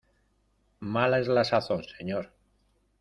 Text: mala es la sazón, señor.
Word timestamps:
mala 0.93 1.19
es 1.19 1.27
la 1.27 1.43
sazón, 1.43 1.83
señor. 1.83 2.31